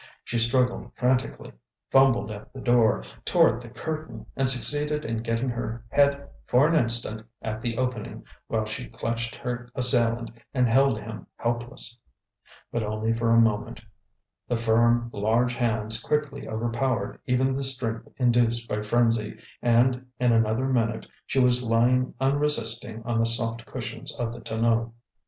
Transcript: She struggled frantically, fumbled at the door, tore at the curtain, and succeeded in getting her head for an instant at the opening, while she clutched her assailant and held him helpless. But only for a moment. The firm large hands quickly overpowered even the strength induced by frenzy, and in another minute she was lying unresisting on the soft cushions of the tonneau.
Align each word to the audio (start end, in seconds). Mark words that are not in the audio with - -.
She 0.23 0.39
struggled 0.39 0.91
frantically, 0.95 1.53
fumbled 1.91 2.31
at 2.31 2.51
the 2.53 2.59
door, 2.59 3.03
tore 3.23 3.57
at 3.57 3.61
the 3.61 3.69
curtain, 3.69 4.25
and 4.35 4.49
succeeded 4.49 5.05
in 5.05 5.21
getting 5.21 5.49
her 5.49 5.85
head 5.89 6.27
for 6.47 6.67
an 6.67 6.73
instant 6.73 7.21
at 7.43 7.61
the 7.61 7.77
opening, 7.77 8.25
while 8.47 8.65
she 8.65 8.87
clutched 8.89 9.35
her 9.35 9.69
assailant 9.75 10.31
and 10.55 10.67
held 10.67 10.97
him 10.99 11.27
helpless. 11.35 11.99
But 12.71 12.81
only 12.81 13.13
for 13.13 13.29
a 13.29 13.39
moment. 13.39 13.79
The 14.47 14.57
firm 14.57 15.11
large 15.13 15.53
hands 15.53 16.01
quickly 16.01 16.47
overpowered 16.47 17.19
even 17.27 17.53
the 17.55 17.63
strength 17.63 18.07
induced 18.17 18.67
by 18.67 18.81
frenzy, 18.81 19.37
and 19.61 20.07
in 20.19 20.31
another 20.33 20.67
minute 20.67 21.05
she 21.27 21.37
was 21.37 21.61
lying 21.61 22.15
unresisting 22.19 23.03
on 23.03 23.19
the 23.19 23.27
soft 23.27 23.67
cushions 23.67 24.15
of 24.17 24.33
the 24.33 24.39
tonneau. 24.39 24.93